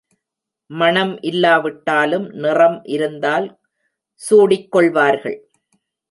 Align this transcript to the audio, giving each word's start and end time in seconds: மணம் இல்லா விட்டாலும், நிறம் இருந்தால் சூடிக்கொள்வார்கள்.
மணம் 0.69 1.11
இல்லா 1.21 1.57
விட்டாலும், 1.57 2.25
நிறம் 2.35 2.77
இருந்தால் 2.85 3.45
சூடிக்கொள்வார்கள். 4.21 5.37